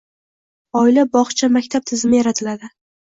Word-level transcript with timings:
«Oila– 0.79 1.03
bog‘cha– 1.17 1.49
maktab» 1.57 1.85
tizimi 1.91 2.17
yaratiladi 2.21 2.71